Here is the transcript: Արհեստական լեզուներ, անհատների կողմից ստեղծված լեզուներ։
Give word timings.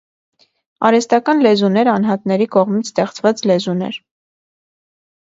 Արհեստական 0.87 1.43
լեզուներ, 1.47 1.89
անհատների 1.91 2.47
կողմից 2.55 2.89
ստեղծված 2.91 3.43
լեզուներ։ 3.51 3.99